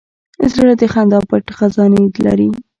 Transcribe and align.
زړه 0.53 0.73
د 0.79 0.83
خندا 0.93 1.19
پټ 1.29 1.45
خزانې 1.57 2.03
لري. 2.25 2.49